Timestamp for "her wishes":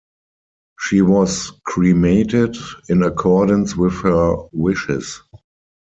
4.01-5.21